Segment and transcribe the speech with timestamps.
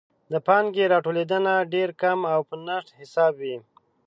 [0.31, 3.55] د پانګې راټولیدنه ډېر کم او په نشت حساب وي.